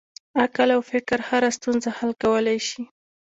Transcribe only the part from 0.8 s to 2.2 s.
فکر هره ستونزه حل